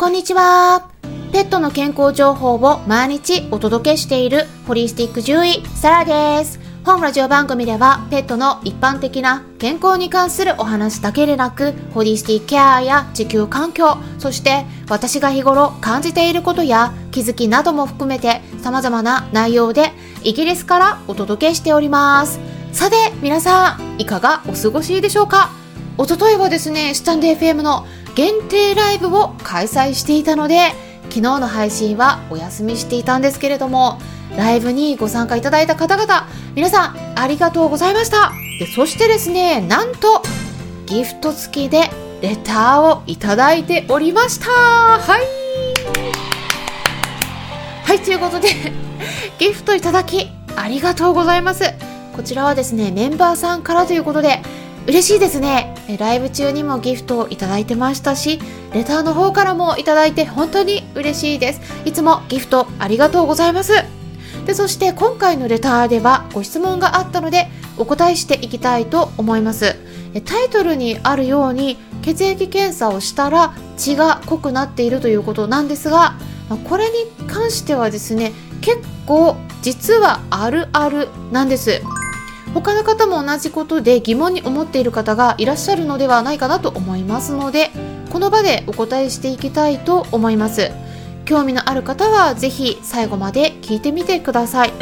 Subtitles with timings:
[0.00, 0.90] こんにちは。
[1.32, 6.60] ペットの健康情報を毎日お届けしているホリスティック獣医、サラです。
[6.84, 19.90] 本ラジオ番組ではペットの一般的な健康に関するお話だけでなく、ホリスティックケアや地球環境、そして私が日頃感じていることや気づきなども含めて様々な内容で
[20.22, 22.38] イギリスからお届けしております。
[22.72, 25.50] さて、皆さん、いかがお過ごしでしょうか？
[25.96, 27.84] おとといはですね、スタンデー FM の
[28.18, 30.72] 限定ライブを開催していたので
[31.02, 34.00] 昨日の配信はお休みしていたんですけれども
[34.36, 36.26] ライブにご参加いただいた方々
[36.56, 38.32] 皆さんありがとうございました。
[38.58, 40.20] でそしてですねなんと
[40.86, 41.90] ギフト付きで
[42.20, 44.50] レターをいただいておりました。
[44.50, 45.22] はい。
[47.84, 48.48] はいということで
[49.38, 51.62] ギフトいただきありがとうございます。
[52.16, 54.42] こちらはですねメンバーさんからということで
[54.88, 55.74] 嬉しいですね。
[55.98, 58.40] ライブ中にもギフトをいただいてましたし
[58.72, 61.60] レターの方からもいただいて本当に嬉しいです。
[61.84, 63.72] いつもギフトありがとうございます。
[64.46, 69.76] でそして今回のレターではご質問があったのでお答えしていきたいと思います。
[70.24, 76.14] タイトルにあるように血液検査をしたら血が濃くなっているということなんですが
[76.66, 76.94] これに
[77.26, 81.82] 関してはですね結構実はあるあるなんです。
[82.60, 87.70] 他の方も同じことで疑問に思っている方がいらっしゃるのではないかなと思いますので
[88.10, 90.72] この場でお答えしていきたいと思います。
[91.24, 94.72] 興味のある方はぜひ最後まで聞いてみてください。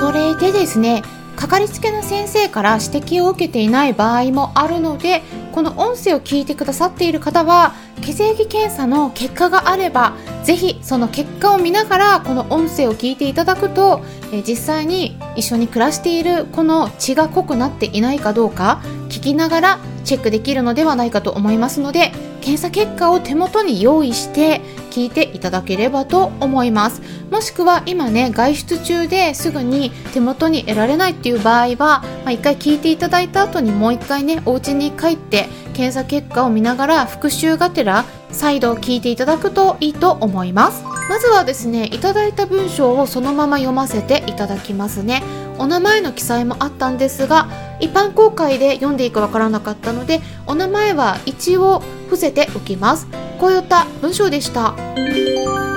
[0.00, 1.02] それでですね
[1.36, 7.74] かかりつけの先生から指摘を受けていない場合もあるのでこの音声を聞いてくださっている方は
[8.08, 22.12] 血液検査の結果があればぜひその結果を見ながらこの音声を聞いていただくと、え実際に一緒に暮らしているこの血が濃くなっていないかどうか聞きながらチェックできるのではないかと思いますので
[22.48, 27.02] 検査結果を手元に用意して聞いていただければと思います。
[27.30, 40.87] もしくは今ね外出中ですぐに手元に得られないっていう場合は、まあ、一回聞いていただいた後にもう1回ねお家に帰って検査結果を見ながら復習がてら再度聞いていただくといいと思います。
[41.08, 45.22] まずはですねいただいた文章をそのまま読ませていただきますね。
[45.58, 47.48] お名前の記載もあったんですが
[47.80, 53.06] 一般公開で読んでいいかわからなかったのでお名前は一応伏せておきます。
[53.38, 54.74] こういった文章でした。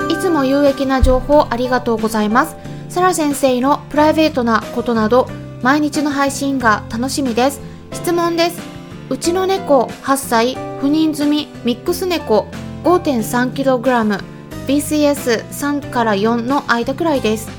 [0.08, 2.56] いつも有益な情報ありがとうございます。
[2.88, 5.28] サラ先生のプライベートなことなど
[5.62, 7.60] 毎日の配信が楽しみです。
[7.92, 8.60] 質問です。
[9.08, 12.46] うちの猫8歳不妊済みミックス猫
[12.84, 14.22] 5.3kg
[14.66, 17.50] BCS3 から4の間くらいです。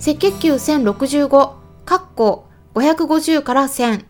[0.00, 1.52] 赤血球1065
[1.84, 4.04] カッコ550から1000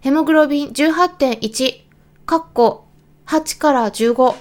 [0.00, 1.84] ヘモグロビン18.1
[2.24, 2.86] カッコ
[3.26, 4.34] 8から15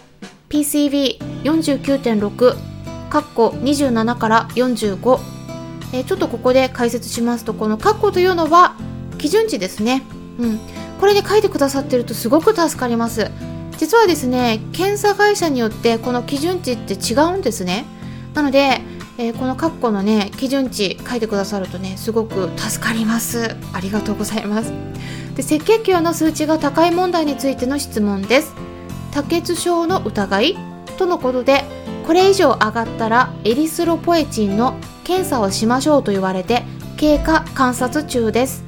[0.50, 2.56] PCB49.6
[3.10, 5.20] カッコ27から45
[5.94, 8.76] えちょっとここで解説しますとこのカッコというのは
[9.18, 10.04] 基準値ですね。
[10.40, 10.60] うん。
[11.00, 13.30] これで書いてくださってるとすごく助かります。
[13.78, 17.86] 実はですね検査会社によってこの基準値って違うんですね。
[18.34, 18.82] なので、
[19.18, 23.56] えー、この括弧のね基準値書いてくださるとねすごく助かります。
[23.74, 24.72] ありがとうございます。
[25.36, 28.54] で赤血球の数値が高い問題についての質問です。
[29.12, 30.58] 多血症の疑い
[30.98, 31.64] とのことで
[32.06, 36.64] これ以上上がったらエリスロポエチンの検査をしましょうと言われて
[36.98, 38.64] 経過観察中です。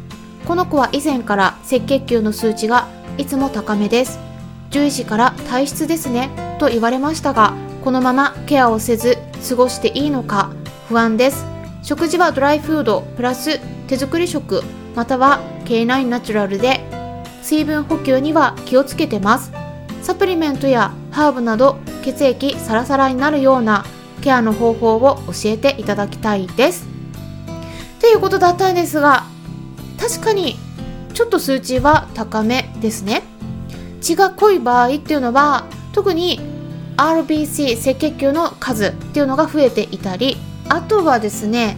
[0.46, 4.27] この子は以前から赤血球の数値がいつも高めです。
[4.70, 6.30] 獣医師から体質ですね
[6.60, 9.18] と言われましたがこのままケアをせず
[9.48, 10.52] 過ごしていいのか
[10.90, 11.46] 不安です。
[11.84, 14.62] 食事はドライフードプラス手作り食
[14.94, 16.82] または K9 ナチュラルで
[17.42, 19.52] 水分補給には気をつけてます。
[20.02, 23.86] サプリメントやハーブなど血液サラサラになるような
[24.22, 26.88] ケアの方法を教えていただきたいです。
[28.00, 29.24] ということだったんですが
[30.00, 30.58] 確かに
[31.14, 33.24] ちょっと数値は高めですね。
[34.02, 36.40] 血が濃い場合っていうのは特に
[36.98, 40.38] RBC 赤血球の数っていうのが増えていたり
[40.70, 41.78] あとはですね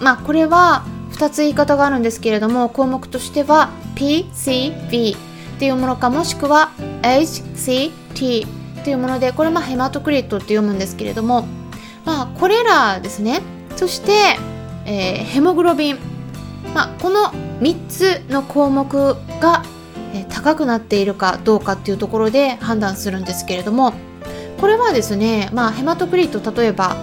[0.00, 5.18] まあこれは2つ言い方があるんですけれども項目としては PCV っ
[5.58, 6.72] ていうものかもしくは
[7.02, 8.46] HCT
[8.80, 11.46] っていうものでこれまあヘマトクリットって読むんですけれども
[12.04, 13.42] まあこれらですね
[13.76, 14.12] そして、
[14.86, 16.12] えー、ヘモグロビン。
[16.74, 17.26] まあ、この
[17.60, 19.62] 3つの項目が
[20.28, 23.94] 高くなっているかどうかっていうところで判断するんですけれども
[24.60, 26.96] これはですね、まあ、ヘマトクリット例えば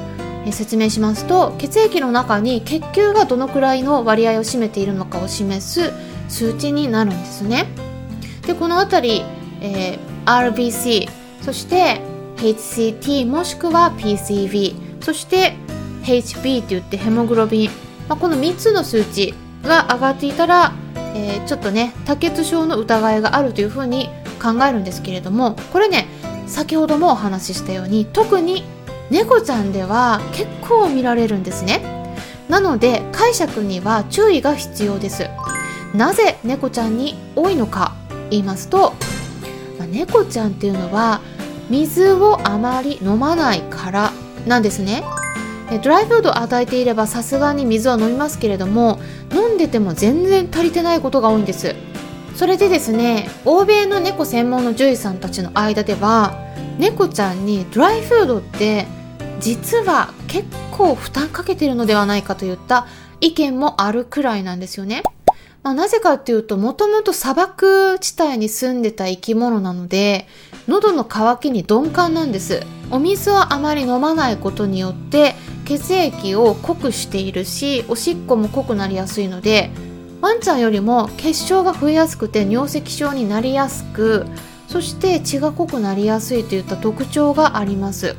[0.52, 5.92] 説明しますと血液の中に血球がどのくらいの割合を占めているのかを示す
[6.30, 7.66] 数値になるんですね。
[8.48, 9.26] でこの辺り、
[9.62, 11.10] えー、RBC
[11.42, 12.02] そして
[12.38, 15.56] HCT もしくは PCV そして
[16.04, 17.70] HB って言ってヘモグロビン、
[18.08, 19.34] まあ、この3つの数値
[19.64, 20.74] が上がっていたら、
[21.16, 24.10] えー、ちょっとね多血症の疑いがあるというふうに
[24.42, 26.08] 考えるんですけれどもこれね
[26.48, 28.64] 先ほどもお話ししたように特に
[29.10, 31.82] 猫ちゃんでは結構見られるんですね。
[32.48, 35.30] なので解釈には注意が必要です。
[35.94, 37.96] なぜ猫ちゃんに多いのか
[38.30, 38.94] 言いますと、
[39.78, 41.22] まあ、猫ちゃんっていうのは
[41.70, 44.12] 水をあまり飲まないから
[44.46, 45.04] なんですね。
[45.78, 49.00] ドライフードを与えていればさすがに水は飲みますけれども
[49.32, 51.76] 飲んでても全然足りてないことが多いんです
[52.36, 56.34] それでですね欧米の猫専門の獣医さんたちの間では
[56.80, 58.88] 猫ちゃんにドライフードって
[59.40, 62.88] 実は結構負担かけてるのではないかといった
[63.22, 65.04] 意見もあるくらいなんですよね。
[65.62, 70.28] まあ、なぜかっていうと、もともと砂漠地帯に住んでた生き物なので、
[70.68, 72.64] 喉の渇きに鈍感なんです。
[72.92, 75.36] お水はあまり飲まないことによって、
[75.70, 79.70] 血液を濃くしているし、おしっこも濃くなりやすいので、
[80.20, 84.26] ワンちゃんよりも血小が増えやすくて尿石症になりやすく、
[84.68, 88.16] そして血が濃くなりやすいといった特徴があります。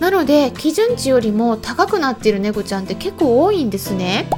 [0.00, 4.28] なので基準値よりも高くなっている猫ちゃんって結構多いんですね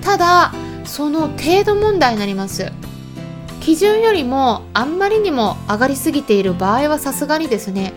[0.00, 0.52] ただ
[0.84, 2.72] その程度問題になります
[3.60, 7.92] 基準よりもあんまりにも上がりすぎている場合はさすがにですね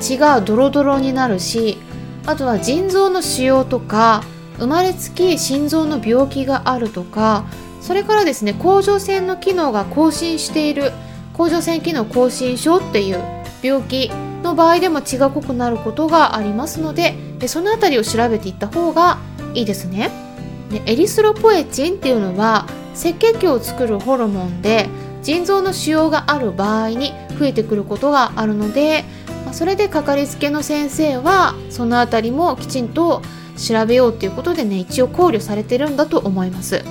[0.00, 1.78] 血がドロドロになるし
[2.26, 4.22] あとは腎臓の腫瘍とか
[4.58, 7.46] 生まれつき心臓の病気があるとか
[7.80, 10.92] それからですね甲状腺の機能が更新している
[11.32, 13.20] 甲状腺機能更新症っていう
[13.62, 14.10] 病気
[14.42, 17.16] の場合でも血が濃くなることがありますので
[17.46, 19.18] その辺りを調べていった方が
[19.54, 20.10] いいですね。
[20.70, 24.88] でエリスロポエチンっていうのは赤血球を作るホルモンで
[25.22, 29.04] 腎臓の腫瘍がある場合に増えてくることがあるので
[29.52, 33.22] それでかかりつけの先生はその辺りもきちんと
[33.56, 36.82] 調べようっていうことでね一応考慮されてるんだと思います。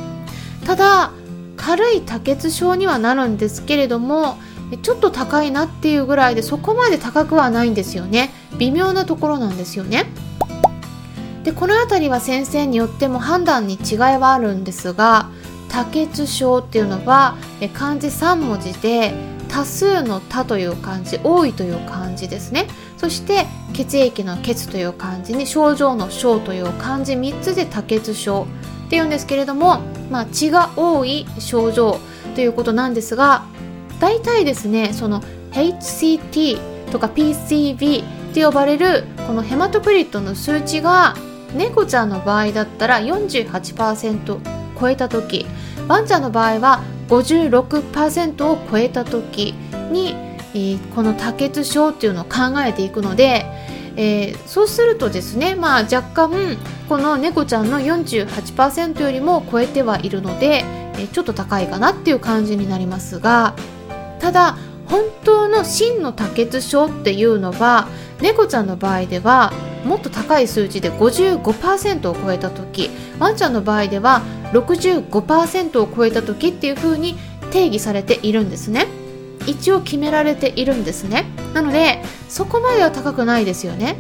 [0.66, 1.12] ただ
[1.58, 4.38] 軽い多血症にはなるんですけれども
[4.81, 8.31] ちょっと高いなっていうぐらいでそこまで高くはないんですよね。
[8.58, 10.06] 微妙なところなんですよね。
[11.44, 15.30] でこの辺りは先生によっても判断に違いはあるんですが
[15.69, 17.36] 多血症っていうのは
[17.74, 19.13] 漢字3文字で
[19.51, 22.68] 多数の多という漢字多いという漢字ですね。
[22.98, 28.48] そして血液の血という漢字に症状の症という漢字3つで多血症
[28.88, 32.00] っていうんですけれども、まあ、血が多い症状
[32.36, 33.45] ということなんですが
[34.00, 35.21] 大体ですねその
[35.51, 41.15] HCT とか PCB って呼ばれるこのヘマトクリットの数値が
[41.56, 44.39] 猫ちゃんの場合だったら48%
[44.80, 45.45] 超えた時
[45.88, 49.54] ワンちゃんの場合は56%を超えた時
[49.92, 50.16] に、
[50.54, 53.46] えー、この多血症っていうのを考えていくので、
[53.98, 60.63] えー、そうするとですね、まあ、若干この猫ちゃんの48%よりも超えてはいるので、
[60.96, 63.56] えー、ちょっと高いかなっていう感じになりますが
[64.19, 67.88] ただ本当の真の多血症っていうのは
[68.22, 69.52] 猫ちゃんの場合では
[69.86, 74.22] もっと高い数字で55%を超えた時ワンちゃんの場合では
[74.53, 77.15] 65%を超えた時っていう風に
[77.51, 78.88] 定義されているんですね。
[79.48, 81.25] 一応決められているんですね。
[81.53, 83.98] なのでそこまでは高くないですよね。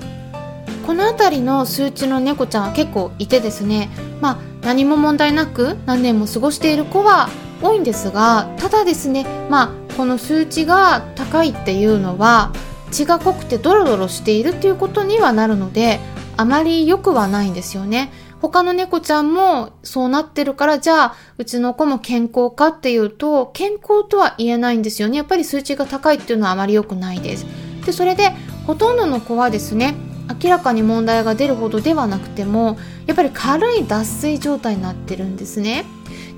[0.85, 3.89] この辺りの数値の猫ちゃんは結構いてですね。
[4.19, 7.29] まあ何も問題なく何年も過ごしている子は
[7.61, 12.51] 多いんですがただですねまあこの数値が高いっていうのは
[12.91, 15.99] 血が濃くてドロドロしているっていうことにはなるので
[16.37, 18.11] あまり良くはないんですよね。
[18.41, 25.17] 他の猫ちゃんもそうなってるからじゃあうちの子も健康かっていうと健康とは言えないんですよね。
[25.17, 27.45] やっぱり数値が高いっていうのはあまり良くないです。
[27.85, 28.31] でそれで
[28.65, 29.95] ほとんどの子はですね
[30.41, 35.85] 明らかに問題が出るほどではなくてもやっぱり軽い脱水状態になってるんですね。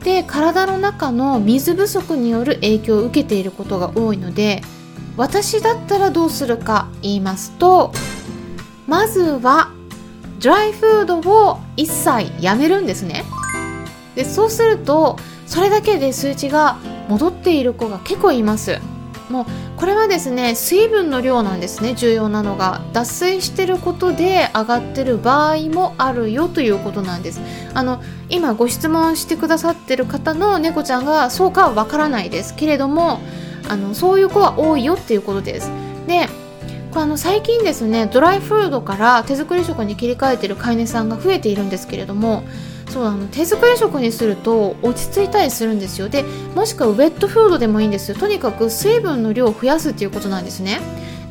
[0.03, 4.61] で体の中の水不足による影響を受けていることが多いので
[5.15, 7.93] 私だったらどうするか言いますと
[8.85, 9.71] まずは
[10.49, 13.23] ライフードを一切やめるんですね。
[14.15, 16.77] でそうするとそれだけで数値が
[17.09, 18.79] 戻っている子が結構います。
[19.29, 19.45] もう
[19.77, 21.93] これはですね水分の量なんですね。
[21.95, 27.41] 重要なのが脱水してることで上がってる場合もあるよということなんです。
[27.73, 33.19] あの今ご質問してくださってる方の猫ちゃんがそうかはわからないですけれども
[33.69, 35.71] あのそういう子は多いよっていうことです。
[36.07, 36.27] で
[36.95, 42.43] あの最近ですねドライフードから手作り食に切り替えてる飼い主さんが増えているんですけれども
[42.89, 46.09] そうあの手作り食にすると落ち着いたりするんですよ。
[46.09, 46.23] で
[46.55, 48.17] もしくはウェットフードでもいいんですよ。
[48.17, 50.79] とにかく水分の量を増やすっていうことなんですね。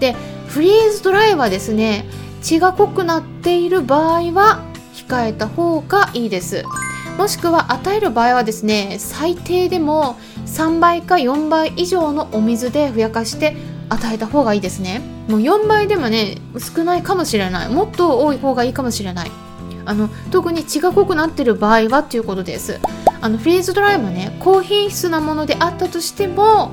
[0.00, 0.16] で
[0.48, 2.04] フリーズドライはですね
[2.42, 4.64] 血が濃くなっている場合は
[4.94, 6.64] 控えた方がいいです。
[7.16, 10.16] もしくは与える場合はですね最低でも
[10.46, 13.54] 3倍か4倍以上のお水でふやかして
[13.88, 15.11] 与えた方がいいですね。
[15.28, 17.68] もう4倍でもね少ないかもしれない。
[17.68, 19.30] もっと多い方がいいかもしれない。
[19.84, 22.80] あの特に血が濃くなってる場合はっていうことです。
[23.20, 26.72] あのフリーズドライはね高品質なものであったとしても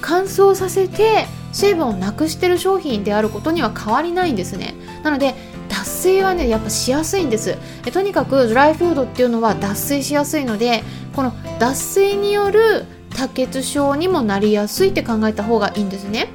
[0.00, 4.74] 乾燥させて水分をなくしてる商品であることには変わりないんですね。
[5.02, 5.34] なので
[5.68, 7.56] 脱水はねやっぱしやすいんです。
[7.86, 10.82] えとにかくドライフードっていうのは脱水しやすいので
[11.14, 12.86] この脱水による
[13.16, 16.28] 多血症にもなりやすいって考えた方がいいんですね。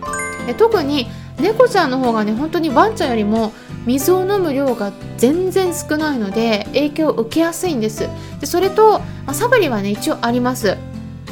[0.48, 1.08] え特に
[1.40, 3.52] 猫ちゃんの方がね本当にワンちゃんよりも
[3.86, 8.08] 水を飲む量が全然少ないので影響を受けやすいんです。
[8.40, 10.78] でそれと、まあ、サブリはね一応あります。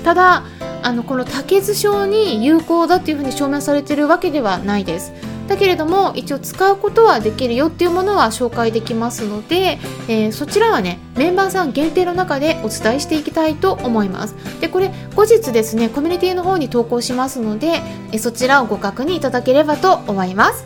[0.03, 0.43] ただ
[0.83, 5.13] あのこの竹酢症に有効だっていうふうに証明されてるわけではないです。
[5.51, 14.35] だけれども一応使うことはできるよっていうものは紹介できますので、えー、そちらはねメンバーさん限定の中でお伝えしていきたいと思います。
[14.61, 17.81] でこれ後日ですねコミュニティの方に投稿しますので、
[18.13, 20.63] えそちらをご確認いただければと思います。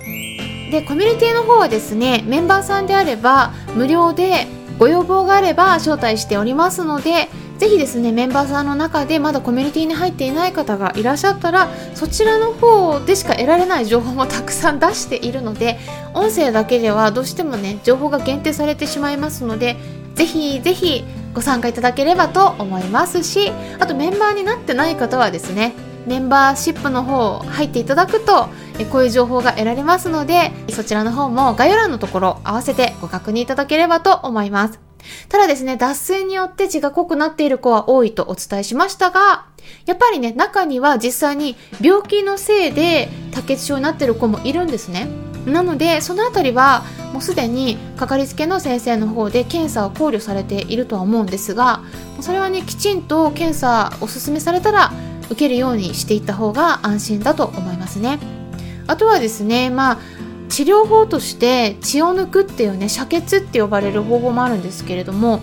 [0.72, 4.46] でコミュニティの方はですねメンバーさんであれば無料で
[4.78, 7.30] ご要望があれば招待しておりますので
[7.66, 15.80] ぜひですねメンバーさんの中でまだコミュニティに入っていない方がいらっしゃったらそちらの方でしか得られない情報もたくさん出しているので
[16.14, 19.78] 音声だけではどうしてもね情報が限定されてしまいますので
[20.14, 21.04] ぜひぜひ
[21.34, 25.74] ご参加いただければと思いますしあとメンバーになってない方はですね
[26.06, 28.48] メンバーシップの方入っていただくと
[28.92, 34.85] こういう情報が得られますのでそちらの方も概要欄のところ合わせてご確認いただければと思います。
[35.30, 39.46] ただですね、脱水によって血が濃くなっている子は多いとお伝えしましたが、
[39.86, 45.08] やっぱりね、中には実際に病気のせいで多血症になっている子もいるんですね。
[45.46, 46.84] なので、そのあたりは
[47.14, 51.82] もうすでにかかりつけの先生の方で検査を考慮されているとは思うんですが、
[52.22, 54.92] それはね、きちんと検査おすすめされたら
[55.26, 58.20] 受けるようにしていった方が安心だと思いますね。
[58.88, 59.98] あとはですね、まあ、
[60.50, 65.42] 治療法として血を抜くっていうね遮血って呼ばれる方法もあるんですけれども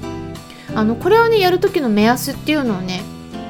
[0.74, 3.02] あのこれをねやる時の目安っていうのをね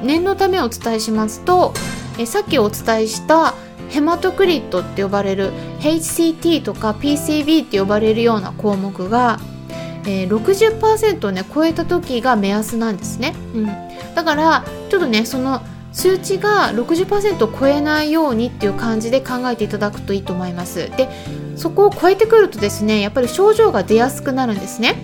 [0.03, 1.73] 念のためお伝えしますと
[2.17, 3.53] えさっきお伝えした
[3.89, 9.39] ヘマトクリットって呼ばれる HCT とか PCB って呼ばれるような項目が、
[10.05, 13.65] えー、60%ね超えた時が目安なんですね、うん、
[14.15, 20.89] だからちょっとねその数値が60%を超えないようにっていう感じで考えていただくといいと思います。
[20.97, 21.07] で
[21.55, 24.95] そこを超えてくるとですねやっぱり症状が出やすくなるんですね。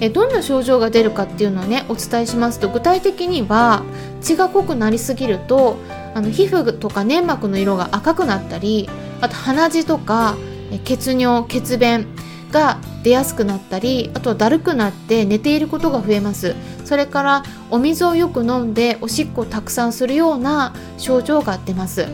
[0.00, 3.82] えどんな症状が出るかっていうのをねお伝えしますと具体的には
[4.20, 5.78] 血が濃くなりすぎると
[6.14, 8.90] あの皮膚とか粘膜の色が赤くなったり
[9.22, 10.36] あと鼻血とか
[10.84, 12.06] 血尿血便
[12.50, 16.54] が出やすくなったりあとはだるくなって寝ていることが増えます。
[16.84, 22.06] それからお水をよく飲んでおしっこをたくさんするような症状が出ます。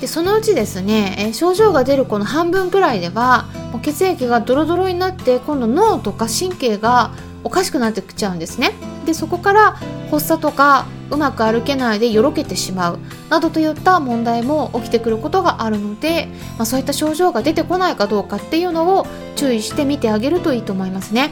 [0.00, 7.12] でそのうちですね、え症状が出るこの半分くらいではもう血液がドロドロになって今度脳とか神経が
[7.44, 8.72] おかしくなってきちゃうんですね。
[9.06, 9.76] でそこから
[10.10, 12.98] 発作とかうまく歩けないでよろけてしまう
[13.30, 21.30] などといった問題も起きてくることがあるので、まあ、そういった症状が出てこないかどうかっていうのを注意して見てあげるといいと思いますね。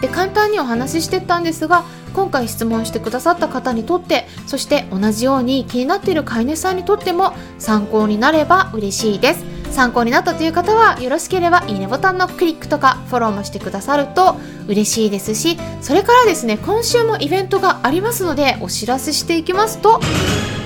[0.00, 1.84] で簡単にお話ししてたんですが
[2.14, 9.44] 今回質問してくださった方にとってそして同じように気になっている飼い主さんにとっても参考になれば嬉しいです。
[9.74, 14.36] 参考になったという方はよろしければいいねボタンのクリックとかフォローもしてくださると
[14.68, 20.00] 嬉しいですしそれからですね今週もイベントがありますのでお知らせしていきますと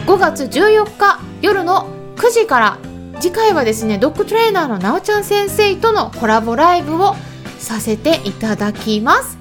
[0.07, 2.78] 5月14日夜の9時から
[3.21, 7.17] 次回はですねドッグトレーナーのなおちゃん先生とのコラボライブを
[7.59, 9.38] させていただきます。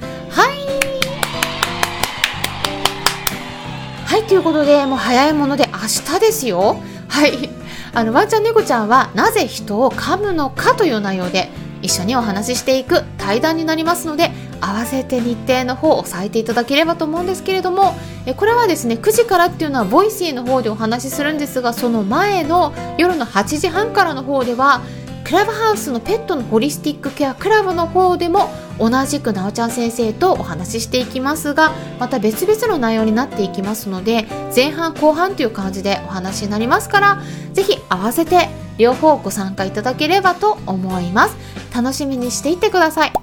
[4.27, 6.81] ということでもう早いもので明日ですよ。
[7.07, 7.49] はい。
[7.93, 11.49] あのワンちゃん猫ちゃんはなぜ人を噛むのかという内容で
[11.81, 24.81] 一緒にお話ししていく対談になりますので合わせて日程の方を押さえていただければと思うんですけれどもえこれはですね9時からっていうのは Voicy の方でお話しするんですがその前の夜の8時半からの方では
[25.27, 41.35] クラブハウスのペットのホリスティックケアクラブの方でも同じくなおちゃん先生とお話ししていきますがまた別々の内容になっていきますので前半後半という感じでお話になりますから是非合わせて両方ご参加いただければと思います。
[41.75, 43.13] 楽しみにしていってください。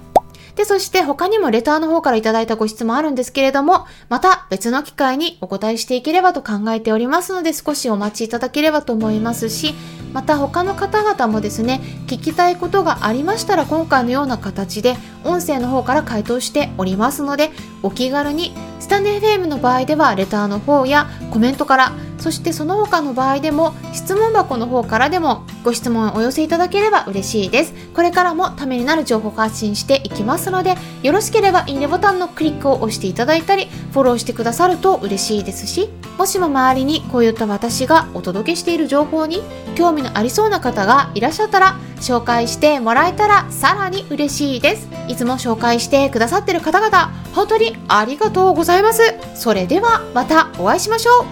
[0.55, 9.75] で、そして他にもレターの方からいただいたご質問あるんですけれども、また別の機会にお答えしていければと考えておりますので、少しお待ちいただければと思いますし、
[10.15, 14.95] また他の方々もですね聞きたいことがありましたら今回のような形で
[15.25, 17.51] 音声の方から回答しておりますので
[17.83, 27.73] お気軽にスタンデー FM の場合ではレターの方やコメントからそしてその他の場合でも質問箱の方からでもご質問をお寄せいただければ嬉しいです。
[27.93, 39.41] これからもためになる情報発信していきますのでよろしければいいねボタンのクリックを押していただいたりフォローしてくださると嬉しいですしもしも周りにこういった私がお届けしている情報に
[39.75, 44.87] 興味のありそうな方がいらっしゃったら紹介してもらえたらさらに嬉しいです。
[45.07, 49.01] いつも紹介してくださってる方々本当にありがとうございます。
[49.35, 51.25] それではまたお会いしましょう。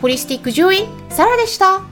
[0.00, 1.89] ホリスティック獣医サラでした。